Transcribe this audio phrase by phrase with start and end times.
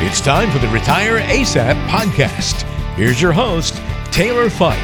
[0.00, 2.62] It's time for the Retire ASAP podcast.
[2.94, 3.82] Here's your host,
[4.12, 4.78] Taylor Fike.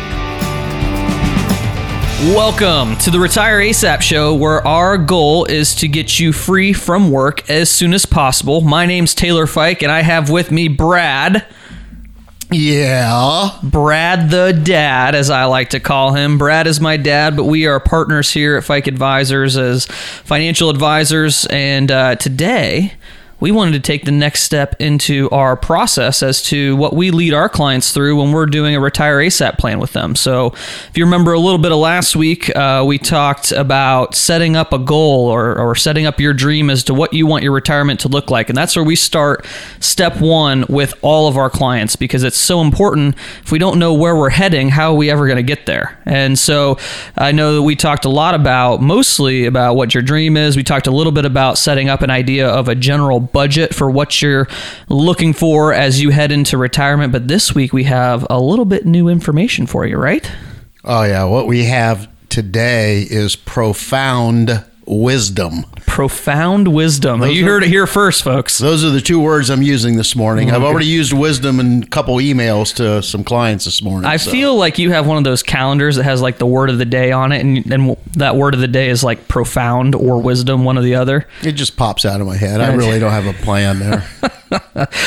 [2.35, 7.13] Welcome to the Retire ASAP show, where our goal is to get you free from
[7.13, 8.61] work as soon as possible.
[8.61, 11.47] My name's Taylor Fike, and I have with me Brad.
[12.51, 13.57] Yeah.
[13.63, 16.39] Brad the dad, as I like to call him.
[16.39, 21.47] Brad is my dad, but we are partners here at Fike Advisors as financial advisors.
[21.47, 22.95] And uh, today,
[23.41, 27.35] we wanted to take the next step into our process as to what we lead
[27.35, 30.15] our clients through when we're doing a retire ASAP plan with them.
[30.15, 30.49] So,
[30.89, 34.73] if you remember a little bit of last week, uh, we talked about setting up
[34.73, 38.01] a goal or, or setting up your dream as to what you want your retirement
[38.01, 38.49] to look like.
[38.49, 39.47] And that's where we start
[39.81, 43.17] step one with all of our clients because it's so important.
[43.43, 45.99] If we don't know where we're heading, how are we ever going to get there?
[46.05, 46.79] And so,
[47.17, 50.57] I know that we talked a lot about mostly about what your dream is.
[50.57, 53.91] We talked a little bit about setting up an idea of a general budget for
[53.91, 54.49] what you're
[54.89, 57.13] looking for as you head into retirement.
[57.13, 60.31] But this week we have a little bit new information for you, right?
[60.85, 61.25] Oh, yeah.
[61.25, 65.65] What we have today is profound wisdom.
[65.87, 67.21] Profound wisdom.
[67.21, 68.59] Those you are- heard it here first, folks.
[68.59, 70.51] Those are the two words I'm using this morning.
[70.51, 74.09] I've already used wisdom in a couple emails to some clients this morning.
[74.09, 74.31] I so.
[74.31, 76.85] feel like you have one of those calendars that has like the word of the
[76.85, 80.65] day on it, and, and that word of the day is like profound or wisdom,
[80.65, 81.27] one or the other.
[81.43, 82.61] it just pops out of my head.
[82.61, 84.09] I really don't have a plan there.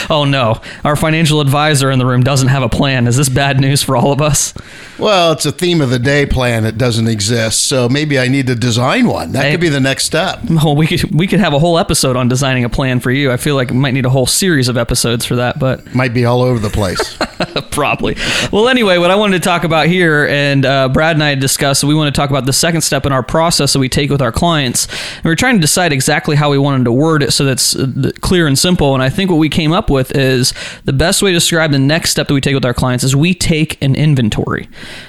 [0.09, 3.07] Oh no, our financial advisor in the room doesn't have a plan.
[3.07, 4.53] Is this bad news for all of us?
[4.99, 7.63] well, it's a theme of the day plan that doesn't exist.
[7.65, 9.31] So maybe I need to design one.
[9.31, 9.51] That Hey.
[9.51, 10.39] could be the next step.
[10.49, 13.31] Well, we could we could have a whole episode on designing a plan for you.
[13.31, 16.13] I feel like we might need a whole series of episodes for that, but Might
[16.13, 17.17] be all over the place.
[17.71, 18.15] probably.
[18.51, 21.83] Well, anyway, what I wanted to talk about here, and uh, Brad and I discussed,
[21.83, 24.21] we want to talk about the second step in our process that we take with
[24.21, 24.87] our clients.
[25.17, 28.11] And we're trying to decide exactly how we wanted to word it so that's uh,
[28.21, 28.93] clear and simple.
[28.93, 30.53] And I think what we came up with is
[30.85, 33.15] the best way to describe the next step that we take with our clients is
[33.15, 34.67] we take an inventory,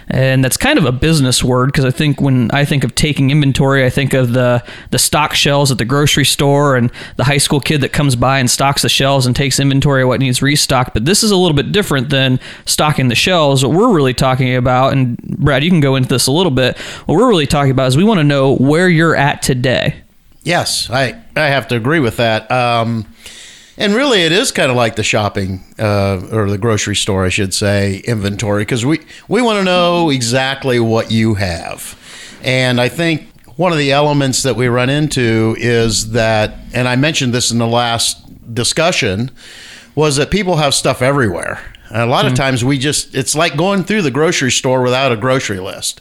[0.08, 3.30] and that's kind of a business word because I think when I think of taking
[3.30, 4.47] inventory, I think of the
[4.90, 8.38] the stock shelves at the grocery store and the high school kid that comes by
[8.38, 10.94] and stocks the shelves and takes inventory of what needs restocked.
[10.94, 13.64] But this is a little bit different than stocking the shelves.
[13.64, 16.78] What we're really talking about, and Brad, you can go into this a little bit.
[17.06, 20.02] What we're really talking about is we want to know where you're at today.
[20.42, 22.50] Yes, I, I have to agree with that.
[22.50, 23.06] Um,
[23.76, 27.28] and really, it is kind of like the shopping uh, or the grocery store, I
[27.28, 31.96] should say, inventory, because we, we want to know exactly what you have.
[32.42, 36.94] And I think one of the elements that we run into is that, and I
[36.94, 39.32] mentioned this in the last discussion,
[39.96, 41.60] was that people have stuff everywhere.
[41.90, 42.36] And a lot of hmm.
[42.36, 46.00] times we just, it's like going through the grocery store without a grocery list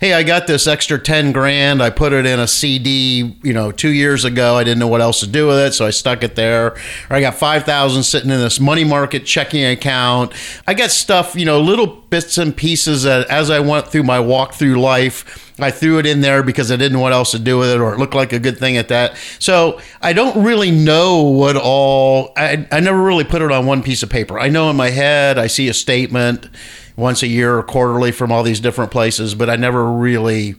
[0.00, 1.82] hey, I got this extra 10 grand.
[1.82, 4.56] I put it in a CD, you know, two years ago.
[4.56, 5.74] I didn't know what else to do with it.
[5.74, 6.68] So I stuck it there.
[6.68, 6.76] Or
[7.16, 10.32] I got 5,000 sitting in this money market checking account.
[10.66, 14.20] I got stuff, you know, little bits and pieces that as I went through my
[14.20, 17.38] walk through life, I threw it in there because I didn't know what else to
[17.38, 19.16] do with it or it looked like a good thing at that.
[19.38, 23.82] So I don't really know what all, I, I never really put it on one
[23.82, 24.38] piece of paper.
[24.38, 26.48] I know in my head, I see a statement
[26.96, 30.56] once a year or quarterly from all these different places, but I never really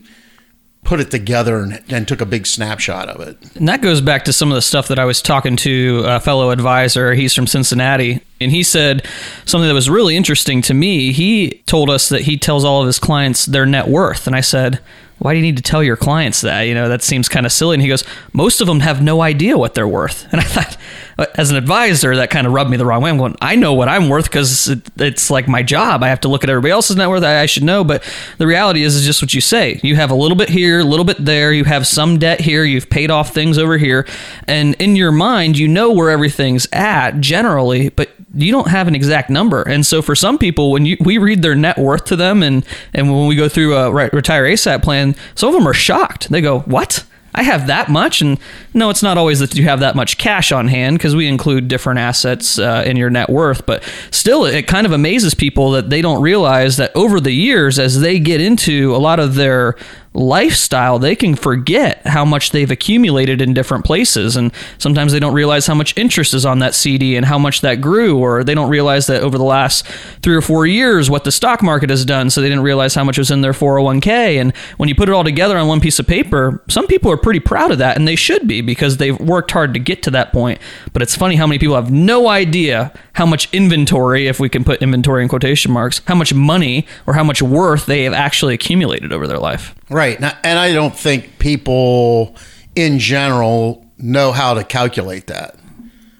[0.84, 3.56] put it together and, and took a big snapshot of it.
[3.56, 6.20] And that goes back to some of the stuff that I was talking to a
[6.20, 7.14] fellow advisor.
[7.14, 8.20] He's from Cincinnati.
[8.40, 9.06] And he said
[9.44, 11.12] something that was really interesting to me.
[11.12, 14.26] He told us that he tells all of his clients their net worth.
[14.26, 14.80] And I said,
[15.22, 16.62] why do you need to tell your clients that?
[16.62, 17.74] You know, that seems kind of silly.
[17.74, 20.26] And he goes, most of them have no idea what they're worth.
[20.32, 20.76] And I thought,
[21.18, 23.10] Uh, as an advisor, that kind of rubbed me the wrong way.
[23.10, 26.02] I'm going, I know what I'm worth because it, it's like my job.
[26.02, 27.22] I have to look at everybody else's net worth.
[27.22, 27.84] I, I should know.
[27.84, 28.02] But
[28.38, 29.80] the reality is, is just what you say.
[29.82, 31.52] You have a little bit here, a little bit there.
[31.52, 32.64] You have some debt here.
[32.64, 34.06] You've paid off things over here.
[34.46, 38.94] And in your mind, you know where everything's at generally, but you don't have an
[38.94, 39.62] exact number.
[39.62, 42.64] And so for some people, when you we read their net worth to them, and
[42.94, 46.30] and when we go through a retire ASAP plan, some of them are shocked.
[46.30, 47.04] They go, "What?
[47.34, 48.38] I have that much?" And
[48.74, 51.68] no, it's not always that you have that much cash on hand because we include
[51.68, 53.66] different assets uh, in your net worth.
[53.66, 57.78] But still, it kind of amazes people that they don't realize that over the years,
[57.78, 59.76] as they get into a lot of their
[60.14, 64.36] lifestyle, they can forget how much they've accumulated in different places.
[64.36, 67.62] And sometimes they don't realize how much interest is on that CD and how much
[67.62, 69.86] that grew, or they don't realize that over the last
[70.22, 72.30] three or four years what the stock market has done.
[72.30, 74.40] So they didn't realize how much was in their 401k.
[74.40, 77.16] And when you put it all together on one piece of paper, some people are
[77.16, 80.10] pretty proud of that, and they should be because they've worked hard to get to
[80.10, 80.60] that point.
[80.92, 84.64] But it's funny how many people have no idea how much inventory, if we can
[84.64, 88.54] put inventory in quotation marks, how much money or how much worth they have actually
[88.54, 89.74] accumulated over their life.
[89.92, 90.18] Right.
[90.20, 92.34] Now- And I don't think people
[92.74, 95.56] in general know how to calculate that.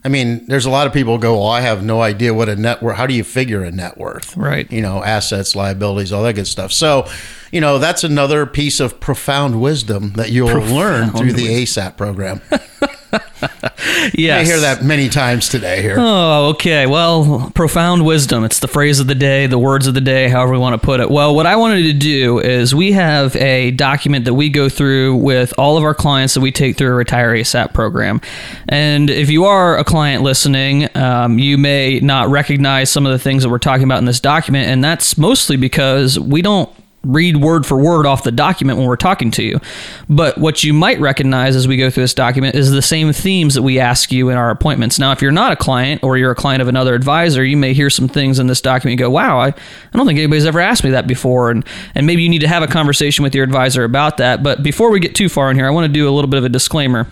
[0.05, 2.57] I mean, there's a lot of people go, well, I have no idea what a
[2.57, 2.97] net worth.
[2.97, 4.37] How do you figure a net worth?
[4.37, 4.71] Right.
[4.71, 6.73] You know, assets, liabilities, all that good stuff.
[6.73, 7.07] So,
[7.53, 12.41] you know, that's another piece of profound wisdom that you'll learn through the ASAP program.
[14.15, 14.41] Yes.
[14.41, 15.97] I hear that many times today here.
[15.99, 16.87] Oh, okay.
[16.87, 18.45] Well, profound wisdom.
[18.45, 20.85] It's the phrase of the day, the words of the day, however we want to
[20.85, 21.11] put it.
[21.11, 25.17] Well, what I wanted to do is we have a document that we go through
[25.17, 28.21] with all of our clients that we take through a Retire ASAP program.
[28.69, 33.19] And if you are a client listening, um, you may not recognize some of the
[33.19, 34.69] things that we're talking about in this document.
[34.69, 36.71] And that's mostly because we don't
[37.05, 39.61] read word for word off the document when we're talking to you.
[40.09, 43.55] But what you might recognize as we go through this document is the same themes
[43.55, 44.99] that we ask you in our appointments.
[44.99, 47.73] Now, if you're not a client or you're a client of another advisor, you may
[47.73, 49.55] hear some things in this document and go, wow, I, I
[49.95, 51.51] don't think anybody's ever asked me that before.
[51.51, 51.65] And,
[51.95, 54.43] and maybe you need to have a conversation with your advisor about that.
[54.43, 56.39] But before we get too far in here, I want to do a little bit
[56.39, 57.09] of a disclaimer.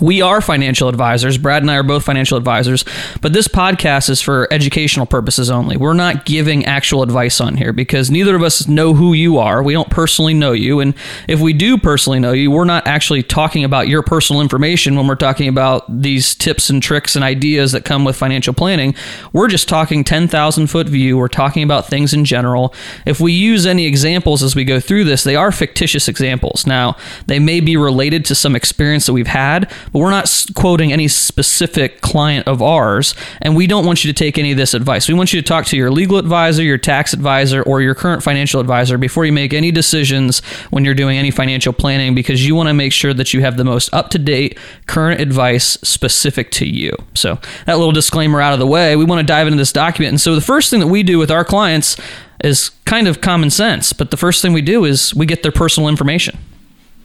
[0.00, 1.38] We are financial advisors.
[1.38, 2.84] Brad and I are both financial advisors,
[3.22, 5.78] but this podcast is for educational purposes only.
[5.78, 9.62] We're not giving actual advice on here because neither of us know who you are.
[9.62, 10.80] We don't personally know you.
[10.80, 10.94] And
[11.28, 15.06] if we do personally know you, we're not actually talking about your personal information when
[15.06, 18.94] we're talking about these tips and tricks and ideas that come with financial planning.
[19.32, 21.16] We're just talking 10,000 foot view.
[21.16, 22.74] We're talking about things in general.
[23.06, 26.66] If we use any examples as we go through this, they are fictitious examples.
[26.66, 26.96] Now,
[27.28, 31.08] they may be related to some experience that we've had but we're not quoting any
[31.08, 35.08] specific client of ours, and we don't want you to take any of this advice.
[35.08, 38.22] We want you to talk to your legal advisor, your tax advisor, or your current
[38.22, 40.40] financial advisor before you make any decisions
[40.70, 43.56] when you're doing any financial planning because you want to make sure that you have
[43.56, 46.92] the most up to date current advice specific to you.
[47.14, 50.10] So, that little disclaimer out of the way, we want to dive into this document.
[50.12, 51.96] And so, the first thing that we do with our clients
[52.44, 55.52] is kind of common sense, but the first thing we do is we get their
[55.52, 56.38] personal information.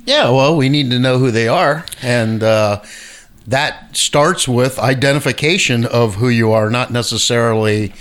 [0.05, 1.85] Yeah, well, we need to know who they are.
[2.01, 2.81] And uh,
[3.47, 7.93] that starts with identification of who you are, not necessarily,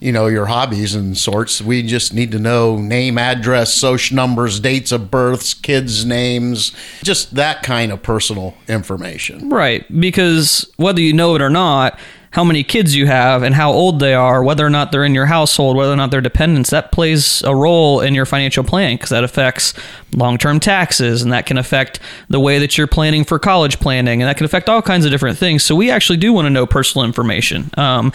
[0.00, 1.60] you know, your hobbies and sorts.
[1.60, 6.72] We just need to know name, address, social numbers, dates of births, kids' names,
[7.02, 9.48] just that kind of personal information.
[9.48, 9.84] Right.
[10.00, 11.98] Because whether you know it or not,
[12.32, 15.14] how many kids you have and how old they are, whether or not they're in
[15.14, 18.96] your household, whether or not they're dependents, that plays a role in your financial plan
[18.96, 19.74] because that affects
[20.14, 24.22] long term taxes and that can affect the way that you're planning for college planning
[24.22, 25.62] and that can affect all kinds of different things.
[25.62, 27.70] So we actually do want to know personal information.
[27.76, 28.12] Um,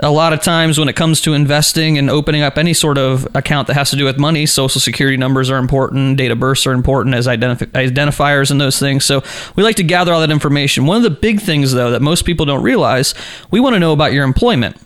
[0.00, 3.26] a lot of times when it comes to investing and opening up any sort of
[3.34, 6.66] account that has to do with money, social security numbers are important, date of births
[6.66, 9.04] are important as identif- identifiers and those things.
[9.04, 9.24] So
[9.56, 10.86] we like to gather all that information.
[10.86, 13.14] One of the big things, though, that most people don't realize,
[13.50, 14.76] we want to know about your employment.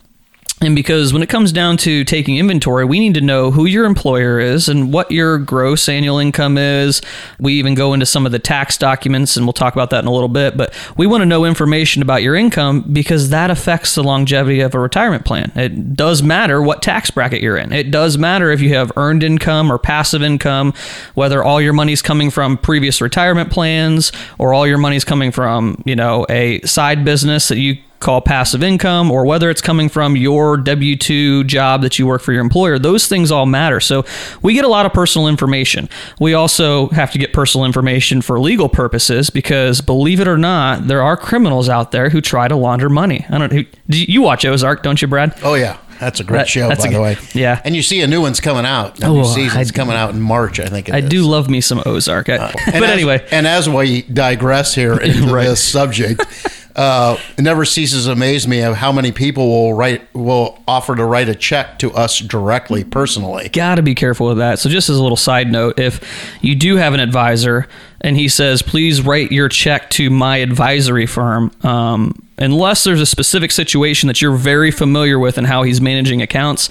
[0.62, 3.85] And because when it comes down to taking inventory, we need to know who your
[3.85, 7.03] employer is and what your gross annual income is.
[7.41, 10.06] We even go into some of the tax documents, and we'll talk about that in
[10.06, 10.56] a little bit.
[10.56, 14.75] But we want to know information about your income because that affects the longevity of
[14.75, 15.50] a retirement plan.
[15.56, 17.73] It does matter what tax bracket you're in.
[17.73, 20.75] It does matter if you have earned income or passive income,
[21.15, 25.82] whether all your money's coming from previous retirement plans or all your money's coming from,
[25.85, 30.17] you know, a side business that you call passive income or whether it's coming from
[30.17, 33.81] your W 2 job that you work for your employer, those things all matter.
[33.81, 34.05] So
[34.43, 35.89] we get a lot of personal information.
[36.21, 40.89] We also have to get personal information for legal purposes because believe it or not,
[40.89, 43.25] there are criminals out there who try to launder money.
[43.31, 45.35] I don't you watch Ozark, don't you, Brad?
[45.43, 45.79] Oh, yeah.
[46.03, 47.17] That's a great that, show, by the way.
[47.32, 48.99] Yeah, and you see a new one's coming out.
[48.99, 50.91] A new oh, season's I, coming out in March, I think.
[50.91, 51.09] I is.
[51.09, 53.25] do love me some Ozark, uh, but as, anyway.
[53.31, 55.44] And as we digress here into right.
[55.44, 56.25] this subject,
[56.74, 60.96] uh, it never ceases to amaze me of how many people will write will offer
[60.96, 63.48] to write a check to us directly personally.
[63.50, 64.58] Got to be careful with that.
[64.58, 66.00] So just as a little side note, if
[66.41, 67.69] you do have an advisor
[68.00, 73.06] and he says, "Please write your check to my advisory firm," um, unless there's a
[73.06, 76.70] specific situation that you're very familiar with and how he's managing accounts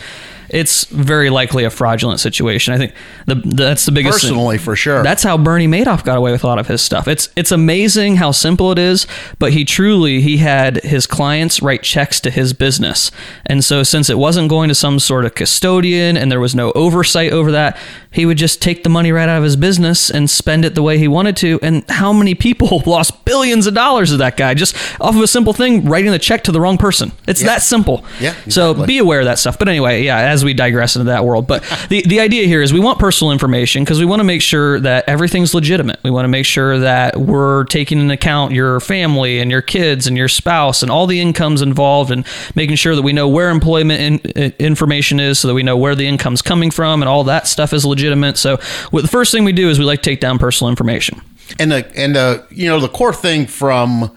[0.51, 2.73] it's very likely a fraudulent situation.
[2.73, 2.93] I think
[3.25, 4.65] the, that's the biggest personally thing.
[4.65, 5.01] for sure.
[5.01, 7.07] That's how Bernie Madoff got away with a lot of his stuff.
[7.07, 9.07] It's it's amazing how simple it is,
[9.39, 13.11] but he truly he had his clients write checks to his business,
[13.45, 16.73] and so since it wasn't going to some sort of custodian and there was no
[16.73, 17.77] oversight over that,
[18.11, 20.83] he would just take the money right out of his business and spend it the
[20.83, 21.59] way he wanted to.
[21.61, 25.27] And how many people lost billions of dollars of that guy just off of a
[25.27, 27.13] simple thing, writing the check to the wrong person?
[27.25, 27.47] It's yeah.
[27.47, 28.03] that simple.
[28.19, 28.31] Yeah.
[28.31, 28.51] Exactly.
[28.51, 29.57] So be aware of that stuff.
[29.57, 32.73] But anyway, yeah, as we digress into that world, but the, the idea here is
[32.73, 35.99] we want personal information because we want to make sure that everything's legitimate.
[36.03, 40.05] We want to make sure that we're taking into account your family and your kids
[40.05, 42.25] and your spouse and all the incomes involved and
[42.55, 45.95] making sure that we know where employment in, information is so that we know where
[45.95, 48.37] the income's coming from and all that stuff is legitimate legitimate.
[48.37, 48.57] So
[48.91, 51.21] the first thing we do is we like to take down personal information.
[51.59, 54.15] And the and the you know the core thing from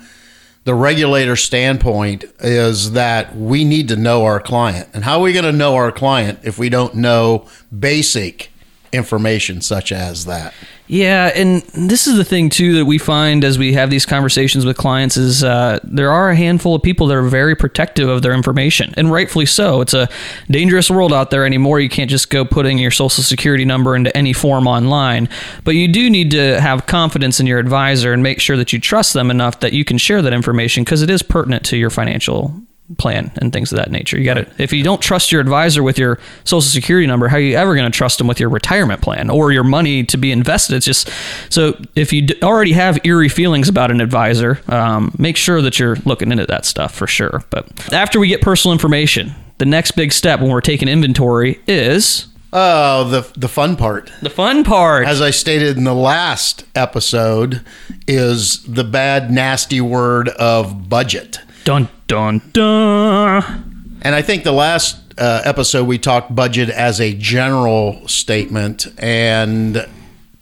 [0.64, 4.88] the regulator standpoint is that we need to know our client.
[4.94, 8.50] And how are we going to know our client if we don't know basic
[8.94, 10.54] information such as that?
[10.86, 14.66] Yeah, and this is the thing too that we find as we have these conversations
[14.66, 18.20] with clients is uh, there are a handful of people that are very protective of
[18.20, 19.80] their information, and rightfully so.
[19.80, 20.10] It's a
[20.50, 21.80] dangerous world out there anymore.
[21.80, 25.30] You can't just go putting your social security number into any form online,
[25.64, 28.78] but you do need to have confidence in your advisor and make sure that you
[28.78, 31.90] trust them enough that you can share that information because it is pertinent to your
[31.90, 32.54] financial
[32.98, 34.18] plan and things of that nature.
[34.18, 37.36] You got to if you don't trust your advisor with your social security number, how
[37.36, 40.16] are you ever going to trust them with your retirement plan or your money to
[40.16, 40.76] be invested?
[40.76, 41.10] It's just
[41.50, 45.96] so if you already have eerie feelings about an advisor, um, make sure that you're
[46.04, 47.42] looking into that stuff for sure.
[47.50, 52.28] But after we get personal information, the next big step when we're taking inventory is
[52.56, 54.12] Oh, the the fun part.
[54.22, 55.08] the fun part.
[55.08, 57.62] As I stated in the last episode,
[58.06, 61.40] is the bad, nasty word of budget.
[61.64, 63.98] Dun dun dun.
[64.02, 68.86] And I think the last uh, episode we talked budget as a general statement.
[68.98, 69.86] And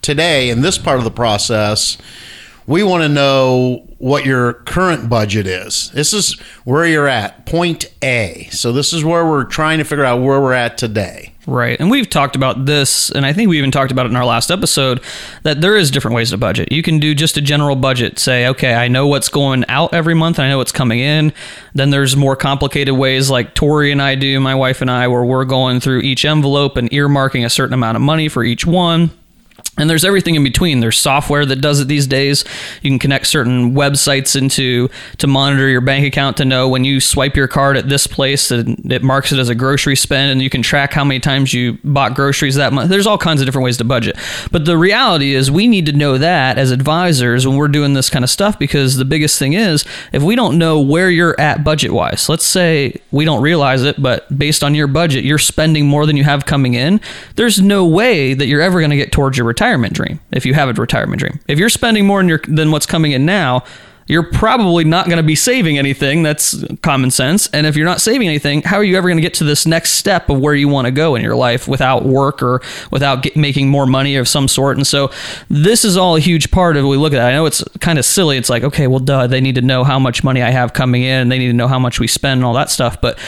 [0.02, 1.96] today, in this part of the process,
[2.66, 5.90] we want to know what your current budget is.
[5.92, 8.48] This is where you're at, point A.
[8.50, 11.31] So, this is where we're trying to figure out where we're at today.
[11.46, 11.78] Right.
[11.80, 14.24] And we've talked about this, and I think we even talked about it in our
[14.24, 15.02] last episode
[15.42, 16.70] that there is different ways to budget.
[16.70, 20.14] You can do just a general budget, say, okay, I know what's going out every
[20.14, 21.32] month and I know what's coming in.
[21.74, 25.24] Then there's more complicated ways like Tori and I do, my wife and I, where
[25.24, 29.10] we're going through each envelope and earmarking a certain amount of money for each one.
[29.78, 30.80] And there's everything in between.
[30.80, 32.44] There's software that does it these days.
[32.82, 37.00] You can connect certain websites into to monitor your bank account to know when you
[37.00, 40.42] swipe your card at this place and it marks it as a grocery spend and
[40.42, 42.90] you can track how many times you bought groceries that month.
[42.90, 44.16] There's all kinds of different ways to budget.
[44.50, 48.10] But the reality is we need to know that as advisors when we're doing this
[48.10, 51.64] kind of stuff because the biggest thing is if we don't know where you're at
[51.64, 52.28] budget wise.
[52.28, 56.18] Let's say we don't realize it, but based on your budget, you're spending more than
[56.18, 57.00] you have coming in.
[57.36, 59.61] There's no way that you're ever going to get towards your retirement
[59.92, 61.40] dream if you have a retirement dream.
[61.48, 63.64] If you're spending more than, your, than what's coming in now,
[64.08, 66.22] you're probably not going to be saving anything.
[66.22, 67.48] That's common sense.
[67.48, 69.64] And if you're not saving anything, how are you ever going to get to this
[69.64, 73.22] next step of where you want to go in your life without work or without
[73.22, 74.76] get, making more money of some sort?
[74.76, 75.10] And so
[75.48, 77.20] this is all a huge part of what we look at.
[77.20, 78.36] I know it's kind of silly.
[78.36, 81.02] It's like, okay, well, duh, they need to know how much money I have coming
[81.02, 81.28] in.
[81.28, 83.00] They need to know how much we spend and all that stuff.
[83.00, 83.18] But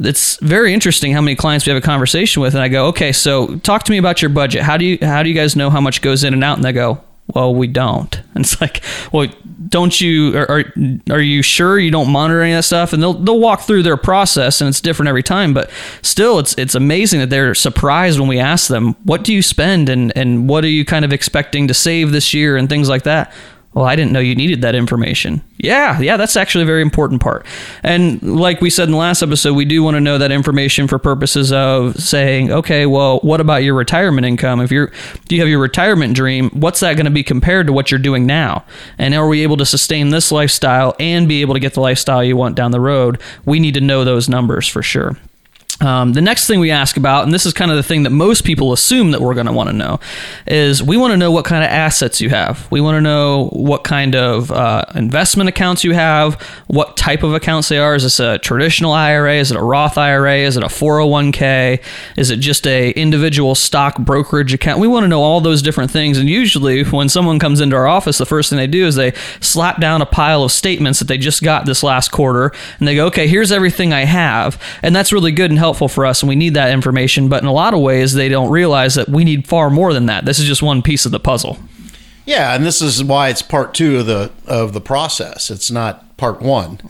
[0.00, 3.12] it's very interesting how many clients we have a conversation with and I go, "Okay,
[3.12, 4.62] so talk to me about your budget.
[4.62, 6.64] How do you how do you guys know how much goes in and out?" And
[6.64, 8.82] they go, "Well, we don't." And it's like,
[9.12, 9.28] "Well,
[9.68, 10.64] don't you are, are
[11.10, 13.84] are you sure you don't monitor any of that stuff?" And they'll they'll walk through
[13.84, 15.70] their process and it's different every time, but
[16.02, 19.88] still it's it's amazing that they're surprised when we ask them, "What do you spend
[19.88, 23.04] and and what are you kind of expecting to save this year?" and things like
[23.04, 23.32] that.
[23.74, 25.42] Well, I didn't know you needed that information.
[25.58, 27.44] Yeah, yeah, that's actually a very important part.
[27.82, 30.86] And like we said in the last episode, we do want to know that information
[30.86, 34.60] for purposes of saying, okay, well, what about your retirement income?
[34.60, 34.92] If you're
[35.26, 37.98] do you have your retirement dream, what's that going to be compared to what you're
[37.98, 38.64] doing now?
[38.96, 42.22] And are we able to sustain this lifestyle and be able to get the lifestyle
[42.22, 43.20] you want down the road?
[43.44, 45.16] We need to know those numbers for sure.
[45.84, 48.10] Um, the next thing we ask about, and this is kind of the thing that
[48.10, 50.00] most people assume that we're going to want to know,
[50.46, 52.66] is we want to know what kind of assets you have.
[52.70, 57.34] We want to know what kind of uh, investment accounts you have, what type of
[57.34, 57.94] accounts they are.
[57.94, 59.34] Is this a traditional IRA?
[59.34, 60.38] Is it a Roth IRA?
[60.38, 61.82] Is it a 401k?
[62.16, 64.80] Is it just a individual stock brokerage account?
[64.80, 66.16] We want to know all those different things.
[66.16, 69.12] And usually, when someone comes into our office, the first thing they do is they
[69.40, 72.94] slap down a pile of statements that they just got this last quarter, and they
[72.94, 76.28] go, "Okay, here's everything I have," and that's really good and helpful for us and
[76.28, 79.24] we need that information but in a lot of ways they don't realize that we
[79.24, 81.58] need far more than that this is just one piece of the puzzle
[82.26, 85.50] Yeah, and this is why it's part two of the of the process.
[85.50, 86.78] It's not part one.
[86.82, 86.88] I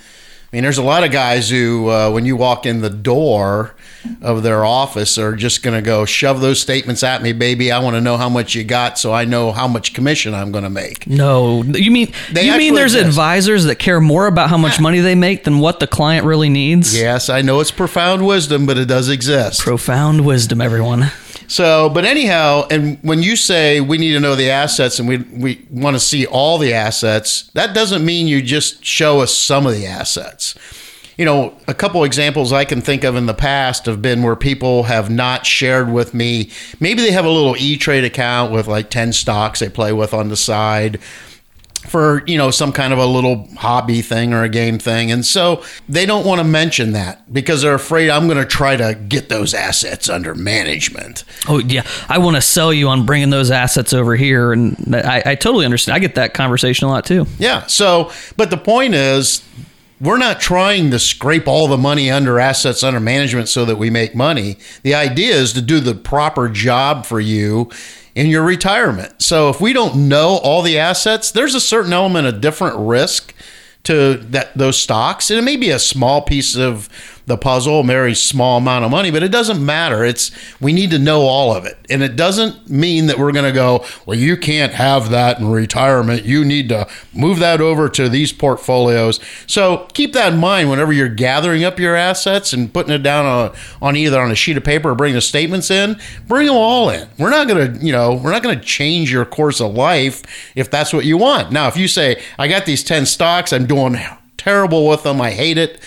[0.53, 3.75] mean, there's a lot of guys who, uh, when you walk in the door
[4.23, 7.73] of their office, are just going to go shove those statements at me, baby.
[7.73, 10.53] I want to know how much you got, so I know how much commission I'm
[10.53, 11.07] going to make.
[11.07, 13.09] no you mean They you mean there's exist.
[13.09, 16.49] advisors that care more about how much money they make than what the client really
[16.49, 19.61] needs Yes, I know it's profound wisdom, but it does exist.
[19.61, 21.11] profound wisdom everyone
[21.47, 25.19] So, but anyhow, and when you say we need to know the assets and we
[25.19, 29.67] we want to see all the assets, that doesn't mean you just show us some
[29.67, 30.55] of the assets.
[31.17, 34.37] You know, a couple examples I can think of in the past have been where
[34.37, 36.51] people have not shared with me.
[36.81, 40.13] Maybe they have a little E Trade account with like 10 stocks they play with
[40.13, 40.99] on the side.
[41.87, 45.25] for you know some kind of a little hobby thing or a game thing and
[45.27, 48.95] so they don't want to mention that because they're afraid i'm going to try to
[49.07, 53.51] get those assets under management Oh yeah, I want to sell you on bringing those
[53.51, 55.95] assets over here, and I, I totally understand.
[55.95, 57.27] I get that conversation a lot too.
[57.39, 59.43] yeah so but the point is
[60.01, 63.91] we're not trying to scrape all the money under assets under management so that we
[63.91, 64.59] make money.
[64.83, 67.71] The idea is to do the proper job for you
[68.15, 69.23] in your retirement.
[69.23, 73.35] So if we don't know all the assets there's a certain element of different risk
[73.85, 75.31] to that those stocks.
[75.31, 76.89] And it may be a small piece of
[77.27, 80.05] the puzzle very small amount of money but it doesn't matter.
[80.05, 81.79] It's we need to know all of it.
[81.89, 85.49] And it doesn't mean that we're going to go well you can't have that in
[85.49, 86.25] retirement.
[86.25, 89.21] You need to move that over to these portfolios.
[89.47, 93.27] So keep that in mind whenever you're gathering up your assets and putting it down
[93.27, 96.57] on, on either on a sheet of paper or bring the statements in bring them
[96.57, 97.09] all in.
[97.19, 100.23] We're not going to you know we're not going to change your course of life
[100.55, 101.53] if that's what you want.
[101.53, 103.97] Now if you say i got these 10 stocks i'm doing
[104.37, 105.81] terrible with them i hate it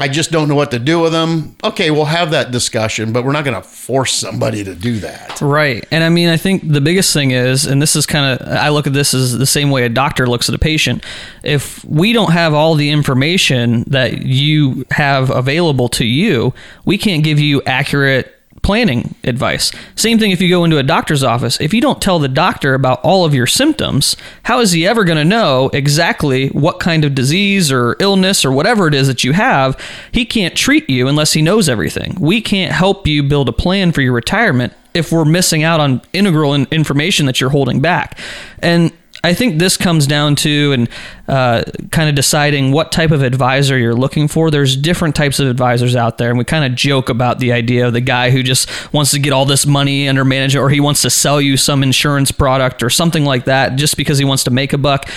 [0.00, 1.56] I just don't know what to do with them.
[1.62, 5.40] Okay, we'll have that discussion, but we're not going to force somebody to do that.
[5.42, 5.86] Right.
[5.90, 8.70] And I mean, I think the biggest thing is, and this is kind of, I
[8.70, 11.04] look at this as the same way a doctor looks at a patient.
[11.42, 16.54] If we don't have all the information that you have available to you,
[16.86, 19.72] we can't give you accurate planning advice.
[19.96, 21.60] Same thing if you go into a doctor's office.
[21.60, 25.04] If you don't tell the doctor about all of your symptoms, how is he ever
[25.04, 29.24] going to know exactly what kind of disease or illness or whatever it is that
[29.24, 29.80] you have?
[30.12, 32.16] He can't treat you unless he knows everything.
[32.20, 36.02] We can't help you build a plan for your retirement if we're missing out on
[36.12, 38.18] integral information that you're holding back.
[38.58, 40.88] And I think this comes down to and
[41.28, 44.50] uh, kind of deciding what type of advisor you're looking for.
[44.50, 47.86] There's different types of advisors out there, and we kind of joke about the idea
[47.86, 50.80] of the guy who just wants to get all this money under management, or he
[50.80, 54.44] wants to sell you some insurance product or something like that, just because he wants
[54.44, 55.08] to make a buck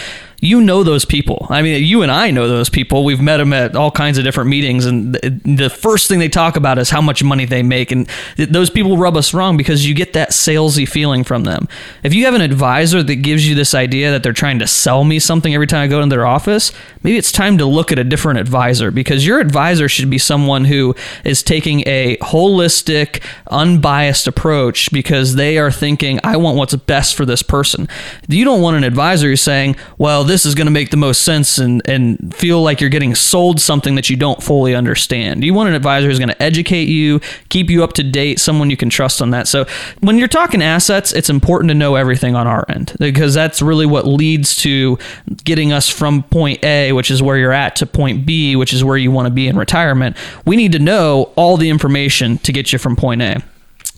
[0.43, 1.47] you know those people.
[1.49, 3.05] I mean, you and I know those people.
[3.05, 6.57] We've met them at all kinds of different meetings, and the first thing they talk
[6.57, 7.91] about is how much money they make.
[7.93, 11.69] And those people rub us wrong because you get that salesy feeling from them.
[12.03, 15.05] If you have an advisor that gives you this idea that they're trying to sell
[15.05, 16.73] me something every time I go into their office,
[17.03, 20.65] maybe it's time to look at a different advisor because your advisor should be someone
[20.65, 27.15] who is taking a holistic, unbiased approach because they are thinking, I want what's best
[27.15, 27.87] for this person.
[28.27, 31.21] You don't want an advisor who's saying, well, this is going to make the most
[31.21, 35.43] sense and, and feel like you're getting sold something that you don't fully understand.
[35.43, 38.71] You want an advisor who's going to educate you, keep you up to date, someone
[38.71, 39.47] you can trust on that.
[39.47, 39.67] So
[39.99, 43.85] when you're talking assets, it's important to know everything on our end because that's really
[43.85, 44.97] what leads to
[45.43, 48.83] getting us from point A, which is where you're at, to point B, which is
[48.83, 50.17] where you want to be in retirement.
[50.45, 53.43] We need to know all the information to get you from point A.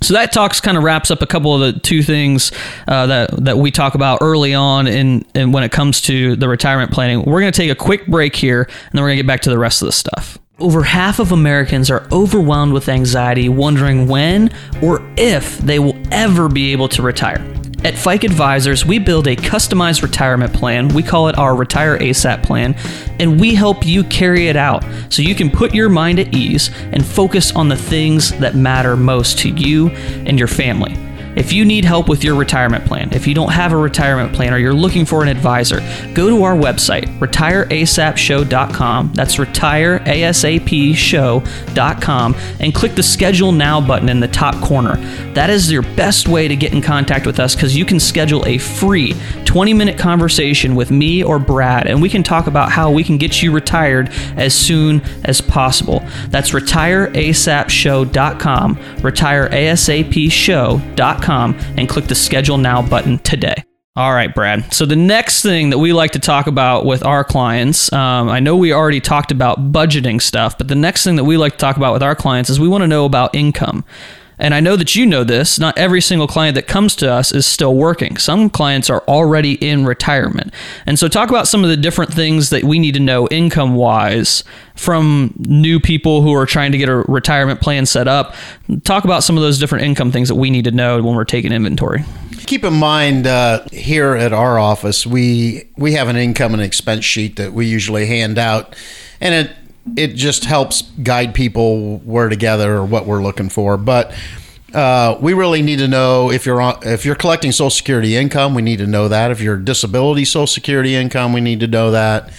[0.05, 2.51] So that talks kind of wraps up a couple of the two things
[2.87, 6.47] uh, that that we talk about early on in, in when it comes to the
[6.47, 7.23] retirement planning.
[7.23, 9.41] We're going to take a quick break here, and then we're going to get back
[9.41, 10.37] to the rest of the stuff.
[10.59, 16.49] Over half of Americans are overwhelmed with anxiety, wondering when or if they will ever
[16.49, 17.43] be able to retire.
[17.85, 20.87] At Fike Advisors, we build a customized retirement plan.
[20.87, 22.73] We call it our Retire ASAP plan,
[23.19, 26.71] and we help you carry it out so you can put your mind at ease
[26.91, 30.95] and focus on the things that matter most to you and your family.
[31.35, 34.53] If you need help with your retirement plan, if you don't have a retirement plan
[34.53, 35.81] or you're looking for an advisor,
[36.13, 39.11] go to our website, retireasapshow.com.
[39.13, 44.95] That's retireasapshow.com and click the schedule now button in the top corner.
[45.33, 48.45] That is your best way to get in contact with us because you can schedule
[48.45, 52.91] a free 20 minute conversation with me or Brad and we can talk about how
[52.91, 56.03] we can get you retired as soon as possible.
[56.29, 63.63] That's retireasapshow.com, retireasapshow.com, and click the schedule now button today.
[63.97, 64.73] All right, Brad.
[64.73, 68.41] So the next thing that we like to talk about with our clients, um, I
[68.41, 71.57] know we already talked about budgeting stuff, but the next thing that we like to
[71.57, 73.85] talk about with our clients is we want to know about income.
[74.37, 75.59] And I know that you know this.
[75.59, 78.17] Not every single client that comes to us is still working.
[78.17, 80.53] Some clients are already in retirement.
[80.85, 83.75] And so, talk about some of the different things that we need to know income
[83.75, 84.43] wise
[84.75, 88.35] from new people who are trying to get a retirement plan set up.
[88.83, 91.23] Talk about some of those different income things that we need to know when we're
[91.23, 92.03] taking inventory.
[92.45, 97.05] Keep in mind uh, here at our office, we we have an income and expense
[97.05, 98.75] sheet that we usually hand out,
[99.19, 99.55] and it
[99.95, 103.77] it just helps guide people where to gather or what we're looking for.
[103.77, 104.13] But
[104.73, 108.53] uh, we really need to know if you're on, if you're collecting Social Security income,
[108.53, 109.31] we need to know that.
[109.31, 112.31] If you're disability Social Security income, we need to know that.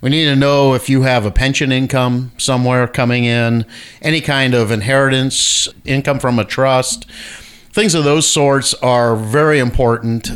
[0.00, 3.64] We need to know if you have a pension income somewhere coming in,
[4.02, 7.08] any kind of inheritance income from a trust.
[7.70, 10.30] Things of those sorts are very important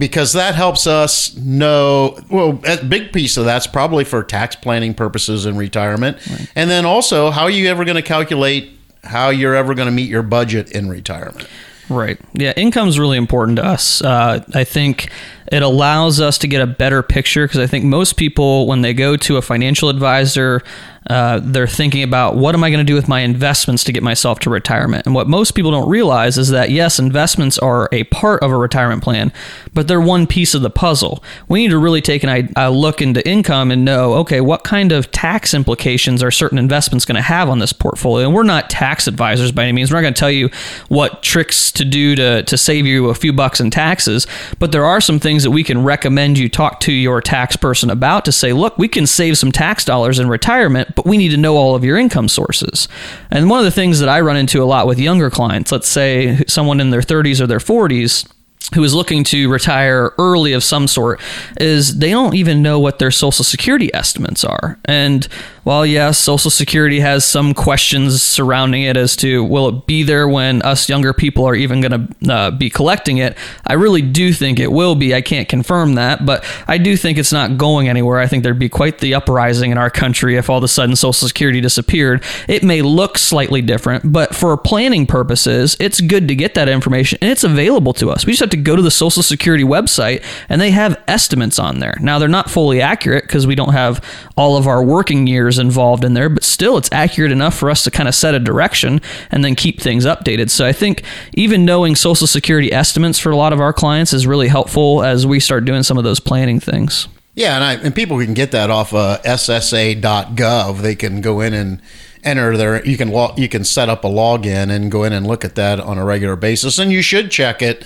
[0.00, 2.18] because that helps us know.
[2.28, 6.18] Well, a big piece of that's probably for tax planning purposes in retirement,
[6.56, 8.72] and then also how are you ever going to calculate
[9.04, 11.46] how you're ever going to meet your budget in retirement.
[11.88, 12.18] Right.
[12.34, 14.00] Yeah, income is really important to us.
[14.02, 15.10] Uh, I think
[15.50, 18.94] it allows us to get a better picture because I think most people, when they
[18.94, 20.62] go to a financial advisor,
[21.08, 24.02] uh, they're thinking about what am I going to do with my investments to get
[24.02, 25.06] myself to retirement.
[25.06, 28.56] And what most people don't realize is that yes, investments are a part of a
[28.56, 29.32] retirement plan,
[29.72, 31.24] but they're one piece of the puzzle.
[31.48, 34.92] We need to really take an, a look into income and know okay, what kind
[34.92, 38.26] of tax implications are certain investments going to have on this portfolio?
[38.26, 39.90] And we're not tax advisors by any means.
[39.90, 40.50] We're not going to tell you
[40.88, 44.26] what tricks to do to, to save you a few bucks in taxes,
[44.58, 47.90] but there are some things that we can recommend you talk to your tax person
[47.90, 51.30] about to say, look, we can save some tax dollars in retirement but we need
[51.30, 52.88] to know all of your income sources.
[53.30, 55.88] And one of the things that I run into a lot with younger clients, let's
[55.88, 58.30] say someone in their 30s or their 40s,
[58.74, 61.20] who is looking to retire early of some sort
[61.58, 64.78] is they don't even know what their social security estimates are.
[64.84, 65.26] And
[65.62, 70.28] while yes, Social Security has some questions surrounding it as to will it be there
[70.28, 74.32] when us younger people are even going to uh, be collecting it, I really do
[74.32, 75.14] think it will be.
[75.14, 78.18] I can't confirm that, but I do think it's not going anywhere.
[78.18, 80.96] I think there'd be quite the uprising in our country if all of a sudden
[80.96, 82.24] Social Security disappeared.
[82.48, 87.18] It may look slightly different, but for planning purposes, it's good to get that information
[87.20, 88.24] and it's available to us.
[88.24, 91.80] We just have to go to the Social Security website and they have estimates on
[91.80, 91.96] there.
[92.00, 94.02] Now, they're not fully accurate because we don't have
[94.36, 97.84] all of our working years involved in there, but still it's accurate enough for us
[97.84, 100.50] to kind of set a direction and then keep things updated.
[100.50, 101.02] So I think
[101.34, 105.26] even knowing Social Security estimates for a lot of our clients is really helpful as
[105.26, 107.08] we start doing some of those planning things.
[107.34, 110.82] Yeah, and, I, and people can get that off uh, SSA.gov.
[110.82, 111.80] They can go in and
[112.24, 112.84] enter their.
[112.84, 115.54] You can log, you can set up a login and go in and look at
[115.54, 117.84] that on a regular basis, and you should check it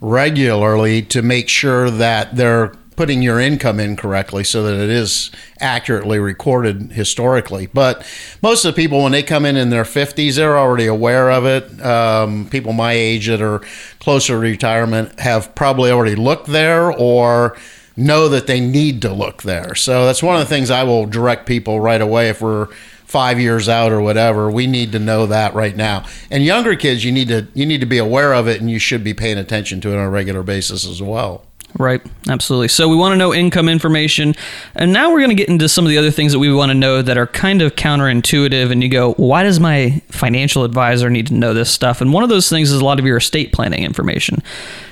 [0.00, 5.30] regularly to make sure that they're putting your income in correctly so that it is
[5.60, 7.66] accurately recorded historically.
[7.66, 8.04] But
[8.42, 11.44] most of the people, when they come in in their 50s, they're already aware of
[11.44, 11.84] it.
[11.84, 13.60] Um, people my age that are
[14.00, 17.56] closer to retirement have probably already looked there or
[17.96, 19.74] know that they need to look there.
[19.74, 22.68] So that's one of the things I will direct people right away if we're
[23.06, 27.04] five years out or whatever we need to know that right now and younger kids
[27.04, 29.38] you need to you need to be aware of it and you should be paying
[29.38, 31.44] attention to it on a regular basis as well
[31.78, 32.68] Right, absolutely.
[32.68, 34.34] So we want to know income information.
[34.74, 36.70] And now we're going to get into some of the other things that we want
[36.70, 38.70] to know that are kind of counterintuitive.
[38.72, 42.00] And you go, why does my financial advisor need to know this stuff?
[42.00, 44.42] And one of those things is a lot of your estate planning information.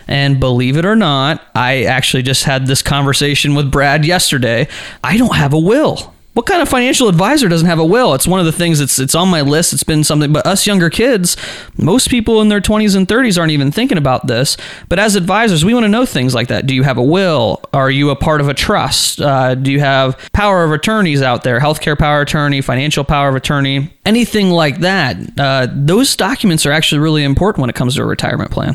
[0.06, 4.68] And believe it or not, I actually just had this conversation with Brad yesterday.
[5.02, 6.13] I don't have a will.
[6.34, 8.12] What kind of financial advisor doesn't have a will?
[8.12, 9.72] It's one of the things that's it's on my list.
[9.72, 11.36] It's been something, but us younger kids,
[11.78, 14.56] most people in their 20s and 30s aren't even thinking about this.
[14.88, 16.66] But as advisors, we want to know things like that.
[16.66, 17.62] Do you have a will?
[17.72, 19.20] Are you a part of a trust?
[19.20, 21.60] Uh, do you have power of attorneys out there?
[21.60, 25.16] Healthcare power attorney, financial power of attorney, anything like that.
[25.38, 28.74] Uh, those documents are actually really important when it comes to a retirement plan.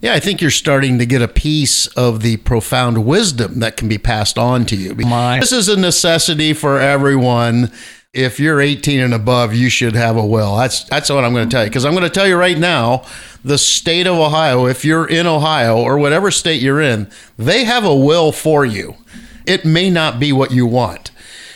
[0.00, 3.88] Yeah, I think you're starting to get a piece of the profound wisdom that can
[3.88, 4.94] be passed on to you.
[4.94, 5.40] My.
[5.40, 6.97] This is a necessity for everyone.
[6.98, 7.70] Everyone
[8.12, 10.56] if you're 18 and above, you should have a will.
[10.56, 12.58] That's that's what I'm going to tell you because I'm going to tell you right
[12.58, 13.04] now,
[13.44, 17.84] the state of Ohio, if you're in Ohio or whatever state you're in, they have
[17.84, 18.96] a will for you.
[19.46, 21.10] It may not be what you want.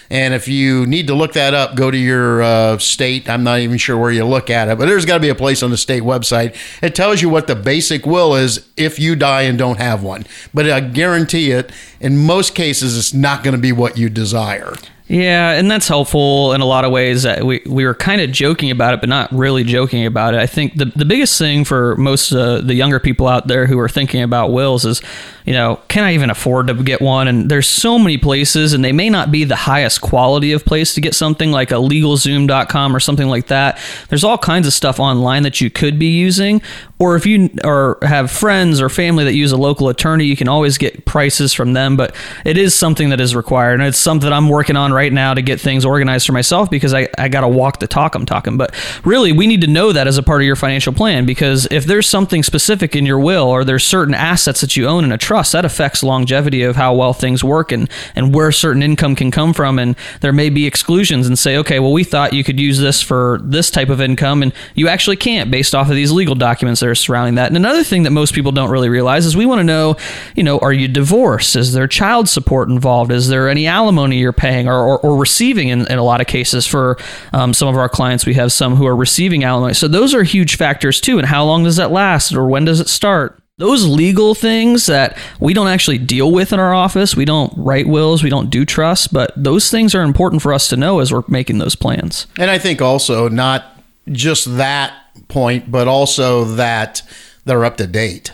[0.09, 3.31] And if you need to look that up, go to your uh, state.
[3.31, 5.35] I'm not even sure where you look at it, but there's got to be a
[5.35, 6.55] place on the state website.
[6.83, 10.27] It tells you what the basic will is if you die and don't have one.
[10.53, 14.75] But I guarantee it, in most cases, it's not going to be what you desire.
[15.13, 17.27] Yeah, and that's helpful in a lot of ways.
[17.27, 20.41] We we were kind of joking about it, but not really joking about it.
[20.41, 23.79] I think the the biggest thing for most uh, the younger people out there who
[23.79, 25.03] are thinking about wills is,
[25.45, 27.29] you know, can I even afford to get one?
[27.29, 30.95] And there's so many places, and they may not be the highest quality of place
[30.95, 33.79] to get something like a LegalZoom.com or something like that.
[34.09, 36.63] There's all kinds of stuff online that you could be using,
[36.99, 40.49] or if you or have friends or family that use a local attorney, you can
[40.49, 41.99] always get prices from them.
[41.99, 45.13] But it is something that is required, and it's something I'm working on right right
[45.13, 48.15] now to get things organized for myself because I, I got to walk the talk
[48.15, 48.57] I'm talking.
[48.57, 48.73] But
[49.05, 51.87] really, we need to know that as a part of your financial plan because if
[51.87, 55.19] there's something specific in your will or there's certain assets that you own in a
[55.19, 59.33] trust, that affects longevity of how well things work and, and where certain income can
[59.33, 59.81] come from.
[59.81, 63.03] And there may be exclusions and say, okay, well, we thought you could use this
[63.03, 66.81] for this type of income, and you actually can't based off of these legal documents
[66.81, 67.49] that are surrounding that.
[67.49, 69.97] And another thing that most people don't really realize is we want to know,
[70.37, 71.57] you know, are you divorced?
[71.57, 73.11] Is there child support involved?
[73.11, 76.27] Is there any alimony you're paying or, or, or receiving in, in, a lot of
[76.27, 76.99] cases for
[77.33, 78.27] um, some of our clients.
[78.27, 79.75] We have some who are receiving alimony.
[79.75, 81.19] So those are huge factors too.
[81.19, 83.43] And how long does that last or when does it start?
[83.59, 87.87] those legal things that we don't actually deal with in our office, we don't write
[87.87, 91.13] wills, we don't do trusts, but those things are important for us to know as
[91.13, 92.27] we're making those plans.
[92.39, 94.95] And I think also not just that
[95.29, 97.03] point, but also that
[97.45, 98.33] they're up to date.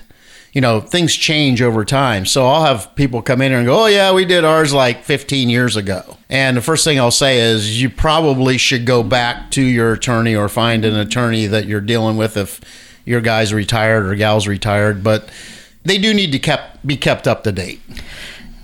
[0.53, 2.25] You know, things change over time.
[2.27, 5.05] So I'll have people come in here and go, Oh, yeah, we did ours like
[5.05, 6.17] 15 years ago.
[6.29, 10.35] And the first thing I'll say is you probably should go back to your attorney
[10.35, 12.61] or find an attorney that you're dealing with if
[13.05, 15.05] your guy's retired or gal's retired.
[15.05, 15.29] But
[15.85, 17.81] they do need to kept, be kept up to date.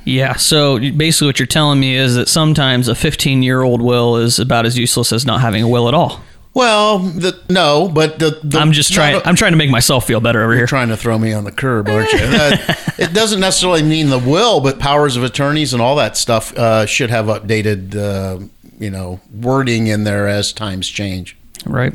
[0.05, 4.17] Yeah, so basically what you're telling me is that sometimes a 15 year old will
[4.17, 6.23] is about as useless as not having a will at all.
[6.55, 9.21] Well, the, no, but the, the I'm just trying.
[9.25, 10.61] I'm trying to make myself feel better over here.
[10.61, 12.21] You're trying to throw me on the curb, aren't you?
[12.97, 16.87] It doesn't necessarily mean the will, but powers of attorneys and all that stuff uh,
[16.87, 18.47] should have updated, uh,
[18.79, 21.37] you know, wording in there as times change.
[21.67, 21.93] Right,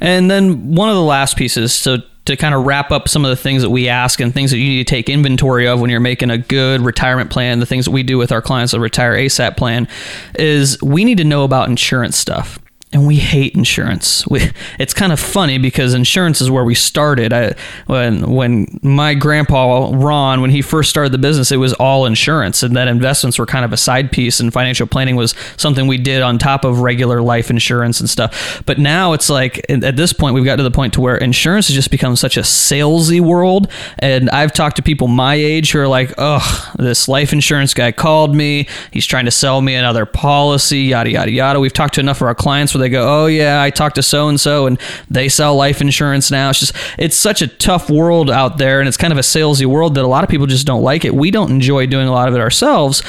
[0.00, 1.72] and then one of the last pieces.
[1.72, 4.50] So to kind of wrap up some of the things that we ask and things
[4.50, 7.66] that you need to take inventory of when you're making a good retirement plan, the
[7.66, 9.86] things that we do with our clients, a retire ASAP plan,
[10.34, 12.58] is we need to know about insurance stuff
[12.92, 14.26] and we hate insurance.
[14.26, 17.32] We, it's kind of funny because insurance is where we started.
[17.32, 17.54] I,
[17.86, 22.62] when when my grandpa Ron, when he first started the business, it was all insurance,
[22.62, 25.98] and that investments were kind of a side piece, and financial planning was something we
[25.98, 28.62] did on top of regular life insurance and stuff.
[28.66, 31.68] But now it's like at this point we've got to the point to where insurance
[31.68, 35.78] has just become such a salesy world, and I've talked to people my age who
[35.78, 38.66] are like, "Ugh, this life insurance guy called me.
[38.90, 42.26] He's trying to sell me another policy, yada yada yada." We've talked to enough of
[42.26, 45.54] our clients they go, "Oh yeah, I talked to so and so, and they sell
[45.54, 49.12] life insurance now." It's just it's such a tough world out there, and it's kind
[49.12, 51.14] of a salesy world that a lot of people just don't like it.
[51.14, 53.02] We don't enjoy doing a lot of it ourselves.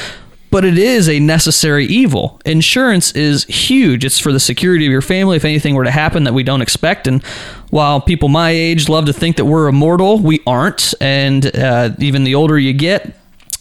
[0.51, 2.41] But it is a necessary evil.
[2.45, 4.03] Insurance is huge.
[4.03, 6.61] It's for the security of your family if anything were to happen that we don't
[6.61, 7.07] expect.
[7.07, 7.23] And
[7.69, 10.93] while people my age love to think that we're immortal, we aren't.
[10.99, 13.15] And uh, even the older you get,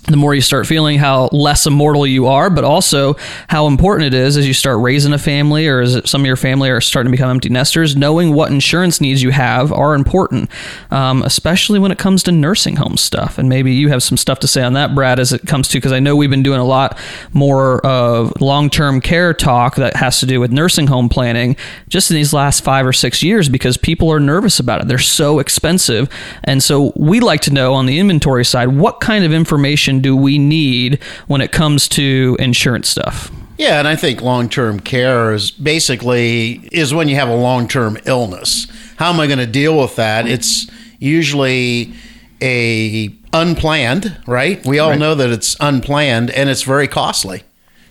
[0.04, 3.14] the more you start feeling how less immortal you are, but also
[3.48, 6.36] how important it is as you start raising a family or as some of your
[6.36, 10.50] family are starting to become empty nesters, knowing what insurance needs you have are important,
[10.90, 13.38] um, especially when it comes to nursing home stuff.
[13.38, 15.78] And maybe you have some stuff to say on that, Brad, as it comes to,
[15.78, 16.98] because I know we've been doing a lot
[17.32, 21.56] more of long term care talk that has to do with nursing home planning
[21.88, 24.88] just in these last five or six years because people are nervous about it.
[24.88, 26.08] They're so expensive.
[26.42, 30.14] And so we like to know on the inventory side what kind of information do
[30.14, 33.32] we need when it comes to insurance stuff?
[33.60, 38.66] Yeah, and I think long-term care is basically is when you have a long-term illness.
[38.96, 40.26] How am I going to deal with that?
[40.26, 40.66] It's
[40.98, 41.92] usually
[42.40, 44.64] a unplanned, right?
[44.64, 44.98] We all right.
[44.98, 47.42] know that it's unplanned and it's very costly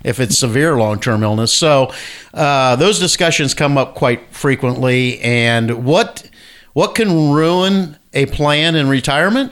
[0.03, 1.53] if it's severe long-term illness.
[1.53, 1.93] So
[2.33, 5.19] uh, those discussions come up quite frequently.
[5.19, 6.27] And what
[6.73, 9.51] what can ruin a plan in retirement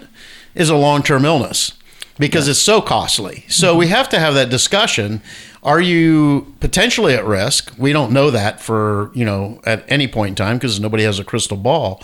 [0.56, 1.74] is a long-term illness
[2.20, 2.52] because yeah.
[2.52, 3.46] it's so costly.
[3.48, 3.80] So mm-hmm.
[3.80, 5.22] we have to have that discussion.
[5.64, 7.74] Are you potentially at risk?
[7.78, 11.20] We don't know that for, you know, at any point in time because nobody has
[11.20, 12.04] a crystal ball.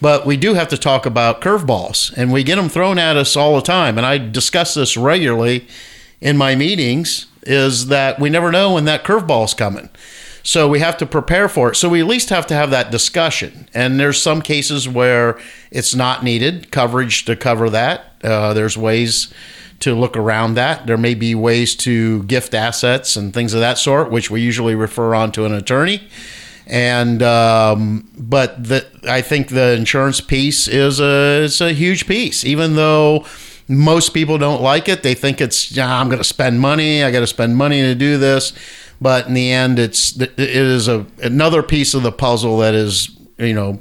[0.00, 3.36] But we do have to talk about curveballs and we get them thrown at us
[3.36, 3.98] all the time.
[3.98, 5.68] And I discuss this regularly
[6.20, 9.90] in my meetings is that we never know when that curveball's coming.
[10.42, 11.76] So we have to prepare for it.
[11.76, 13.68] So we at least have to have that discussion.
[13.74, 15.38] And there's some cases where
[15.70, 18.11] it's not needed coverage to cover that.
[18.22, 19.32] Uh, there's ways
[19.80, 20.86] to look around that.
[20.86, 24.74] There may be ways to gift assets and things of that sort, which we usually
[24.74, 26.08] refer on to an attorney.
[26.66, 32.76] And um, but the, I think the insurance piece is a a huge piece, even
[32.76, 33.26] though
[33.68, 35.02] most people don't like it.
[35.02, 37.02] They think it's yeah, I'm going to spend money.
[37.02, 38.52] I got to spend money to do this.
[39.00, 43.10] But in the end, it's it is a another piece of the puzzle that is
[43.38, 43.80] you know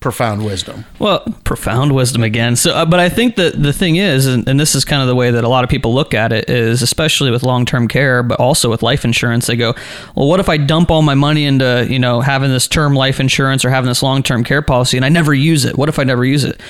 [0.00, 0.86] profound wisdom.
[0.98, 2.56] Well, profound wisdom again.
[2.56, 5.08] So, uh, but I think that the thing is, and, and, this is kind of
[5.08, 7.86] the way that a lot of people look at it, is especially with long term
[7.86, 9.46] care, but also with life insurance.
[9.46, 9.74] They go,
[10.16, 13.20] well, what if I dump all my money into you know having this term life
[13.20, 15.76] insurance or having this long term care policy, and I never use it?
[15.76, 16.60] What if I never use it?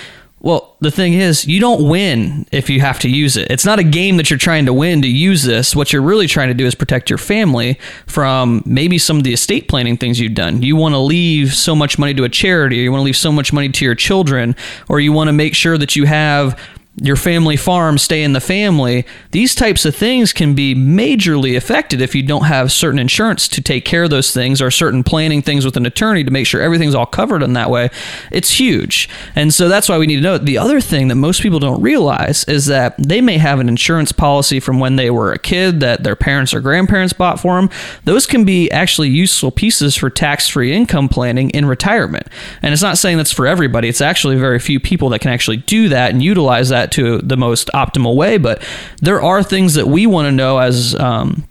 [0.83, 3.51] The thing is, you don't win if you have to use it.
[3.51, 5.77] It's not a game that you're trying to win to use this.
[5.77, 9.35] What you're really trying to do is protect your family from maybe some of the
[9.35, 10.63] estate planning things you've done.
[10.63, 13.17] You want to leave so much money to a charity, or you want to leave
[13.17, 14.57] so much money to your children,
[14.89, 16.59] or you want to make sure that you have
[16.97, 19.07] your family farm stay in the family.
[19.31, 23.63] These types of things can be majorly affected if you don't have certain insurance to
[23.63, 26.61] take care of those things or certain planning things with an attorney to make sure
[26.61, 27.91] everything's all covered in that way.
[28.33, 29.09] It's huge.
[29.37, 30.37] And so that's why we need to know.
[30.37, 34.11] The other thing that most people don't realize is that they may have an insurance
[34.11, 37.71] policy from when they were a kid that their parents or grandparents bought for them.
[38.05, 42.27] Those can be actually useful pieces for tax free income planning in retirement.
[42.63, 45.59] And it's not saying that's for everybody, it's actually very few people that can actually
[45.59, 48.39] do that and utilize that to the most optimal way.
[48.39, 48.63] But
[48.99, 51.45] there are things that we want to know as um,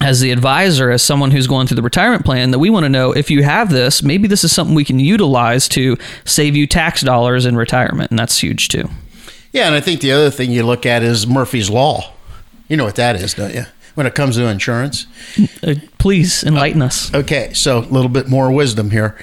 [0.00, 2.88] as the advisor, as someone who's going through the retirement plan, that we want to
[2.88, 6.66] know if you have this, maybe this is something we can utilize to save you
[6.66, 8.88] tax dollars in retirement, and that's huge too.
[9.52, 12.12] Yeah, and I think the other thing you look at is Murphy's Law.
[12.68, 13.64] You know what that is, don't you?
[13.94, 15.06] When it comes to insurance.
[15.62, 17.14] Uh, please enlighten us.
[17.14, 19.16] Okay, so a little bit more wisdom here.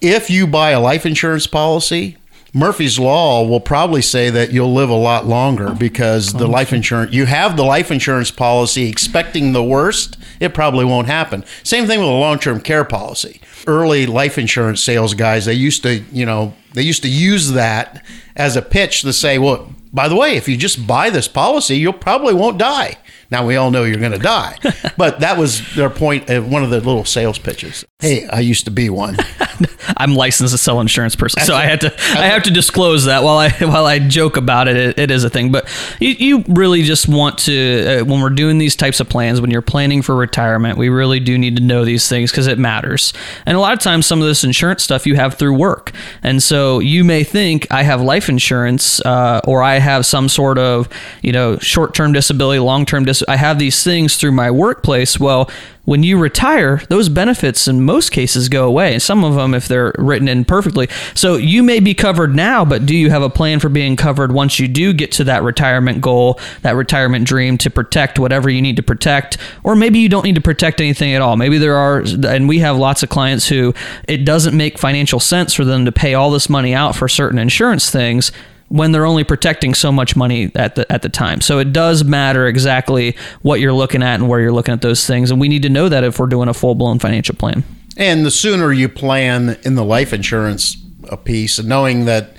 [0.00, 2.16] If you buy a life insurance policy,
[2.52, 6.72] Murphy's Law will probably say that you'll live a lot longer because the oh, life
[6.72, 11.44] insurance, you have the life insurance policy expecting the worst, it probably won't happen.
[11.62, 13.40] Same thing with a long term care policy.
[13.66, 18.04] Early life insurance sales guys, they used to, you know, they used to use that
[18.34, 21.76] as a pitch to say, well, by the way, if you just buy this policy,
[21.76, 22.96] you'll probably won't die.
[23.30, 24.56] Now we all know you're going to die,
[24.96, 27.84] but that was their point of one of the little sales pitches.
[28.00, 29.16] Hey, I used to be one.
[29.96, 33.22] I'm licensed to sell insurance person, so I had to I have to disclose that
[33.22, 35.52] while I while I joke about it, it, it is a thing.
[35.52, 35.68] But
[36.00, 39.50] you, you really just want to uh, when we're doing these types of plans, when
[39.50, 43.12] you're planning for retirement, we really do need to know these things because it matters.
[43.46, 46.42] And a lot of times, some of this insurance stuff you have through work, and
[46.42, 50.88] so you may think I have life insurance uh, or I have some sort of
[51.22, 53.22] you know short term disability, long term dis.
[53.28, 55.18] I have these things through my workplace.
[55.18, 55.50] Well
[55.90, 58.92] when you retire, those benefits in most cases go away.
[58.92, 60.88] And some of them, if they're written in perfectly.
[61.14, 64.30] So you may be covered now, but do you have a plan for being covered
[64.30, 68.62] once you do get to that retirement goal, that retirement dream to protect whatever you
[68.62, 69.38] need to protect?
[69.64, 71.36] Or maybe you don't need to protect anything at all.
[71.36, 73.74] Maybe there are, and we have lots of clients who
[74.06, 77.38] it doesn't make financial sense for them to pay all this money out for certain
[77.38, 78.30] insurance things
[78.70, 81.40] when they're only protecting so much money at the at the time.
[81.40, 85.06] So it does matter exactly what you're looking at and where you're looking at those
[85.06, 87.64] things, and we need to know that if we're doing a full blown financial plan.
[87.96, 90.76] And the sooner you plan in the life insurance
[91.24, 92.36] piece, and knowing that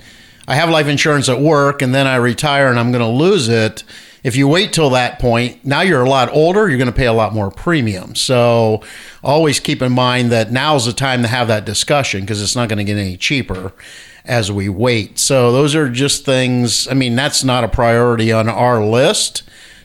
[0.48, 3.48] I have life insurance at work, and then I retire and I'm going to lose
[3.48, 3.84] it.
[4.24, 7.06] If you wait till that point, now you're a lot older, you're going to pay
[7.06, 8.14] a lot more premium.
[8.14, 8.82] So
[9.22, 12.68] always keep in mind that now's the time to have that discussion because it's not
[12.68, 13.72] going to get any cheaper
[14.24, 15.18] as we wait.
[15.18, 16.86] So those are just things.
[16.88, 19.42] I mean, that's not a priority on our list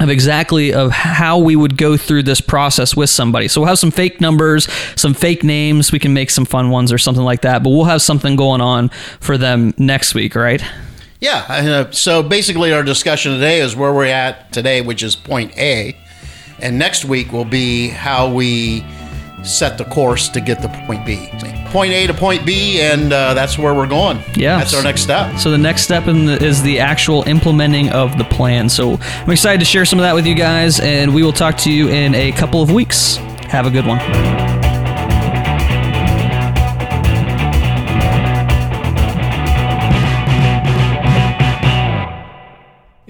[0.00, 3.46] of exactly of how we would go through this process with somebody.
[3.46, 5.92] So we'll have some fake numbers, some fake names.
[5.92, 7.62] We can make some fun ones or something like that.
[7.62, 8.88] But we'll have something going on
[9.20, 10.60] for them next week, right?
[11.22, 11.46] Yeah.
[11.48, 15.96] Uh, so basically, our discussion today is where we're at today, which is point A.
[16.58, 18.84] And next week will be how we
[19.44, 21.28] set the course to get to point B.
[21.66, 24.18] Point A to point B, and uh, that's where we're going.
[24.34, 24.58] Yeah.
[24.58, 25.38] That's our next step.
[25.38, 28.68] So the next step in the, is the actual implementing of the plan.
[28.68, 31.56] So I'm excited to share some of that with you guys, and we will talk
[31.58, 33.16] to you in a couple of weeks.
[33.46, 34.71] Have a good one.